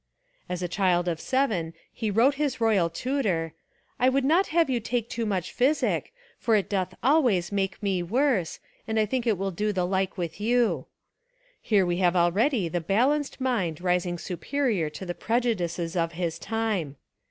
As 0.49 0.63
a 0.63 0.67
child 0.67 1.07
of 1.07 1.21
seven 1.21 1.75
he 1.93 2.09
wrote 2.09 2.33
his 2.33 2.59
royal 2.59 2.89
tutor, 2.89 3.53
"I 3.99 4.09
would 4.09 4.25
not 4.25 4.47
have 4.47 4.67
you 4.67 4.79
take 4.79 5.11
too 5.11 5.27
much 5.27 5.53
Phisik, 5.53 6.11
for 6.39 6.55
it 6.55 6.69
doth 6.69 6.95
alwaies 7.03 7.51
make 7.51 7.83
me 7.83 8.01
worse, 8.01 8.59
and 8.87 8.99
I 8.99 9.05
think 9.05 9.27
it 9.27 9.37
will 9.37 9.51
do 9.51 9.71
the 9.71 9.85
like 9.85 10.17
with 10.17 10.41
you." 10.41 10.87
Here 11.61 11.85
we 11.85 11.97
have 11.97 12.15
already 12.15 12.67
the 12.67 12.81
balanced 12.81 13.39
mind 13.39 13.79
rising 13.79 14.17
superior 14.17 14.89
to 14.89 15.05
the 15.05 15.13
prejudices 15.13 15.95
of 15.95 16.13
his 16.13 16.39
time. 16.39 16.95